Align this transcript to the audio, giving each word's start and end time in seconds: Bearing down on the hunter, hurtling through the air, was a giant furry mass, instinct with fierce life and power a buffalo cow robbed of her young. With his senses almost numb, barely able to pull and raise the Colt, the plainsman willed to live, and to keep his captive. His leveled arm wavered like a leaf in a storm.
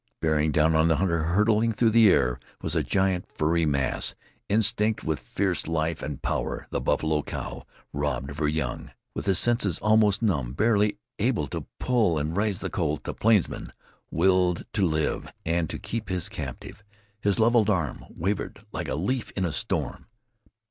Bearing 0.19 0.51
down 0.51 0.73
on 0.73 0.87
the 0.87 0.95
hunter, 0.95 1.25
hurtling 1.25 1.71
through 1.71 1.91
the 1.91 2.09
air, 2.09 2.39
was 2.63 2.75
a 2.75 2.81
giant 2.81 3.23
furry 3.31 3.67
mass, 3.67 4.15
instinct 4.49 5.03
with 5.03 5.19
fierce 5.19 5.67
life 5.67 6.01
and 6.01 6.23
power 6.23 6.65
a 6.71 6.79
buffalo 6.79 7.21
cow 7.21 7.67
robbed 7.93 8.31
of 8.31 8.39
her 8.39 8.47
young. 8.47 8.89
With 9.13 9.27
his 9.27 9.37
senses 9.37 9.77
almost 9.77 10.23
numb, 10.23 10.53
barely 10.53 10.97
able 11.19 11.45
to 11.49 11.67
pull 11.77 12.17
and 12.17 12.35
raise 12.35 12.61
the 12.61 12.69
Colt, 12.71 13.03
the 13.03 13.13
plainsman 13.13 13.73
willed 14.09 14.65
to 14.73 14.83
live, 14.87 15.31
and 15.45 15.69
to 15.69 15.77
keep 15.77 16.09
his 16.09 16.29
captive. 16.29 16.83
His 17.21 17.37
leveled 17.37 17.69
arm 17.69 18.05
wavered 18.09 18.65
like 18.71 18.87
a 18.87 18.95
leaf 18.95 19.29
in 19.35 19.45
a 19.45 19.53
storm. 19.53 20.07